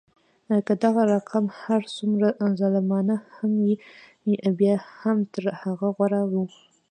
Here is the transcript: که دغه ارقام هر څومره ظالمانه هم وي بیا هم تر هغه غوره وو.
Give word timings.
که 0.65 0.73
دغه 0.83 0.99
ارقام 1.15 1.45
هر 1.63 1.81
څومره 1.95 2.27
ظالمانه 2.59 3.15
هم 3.35 3.51
وي 3.63 3.75
بیا 4.57 4.75
هم 4.97 5.17
تر 5.33 5.43
هغه 5.61 5.87
غوره 5.95 6.21
وو. 6.31 6.43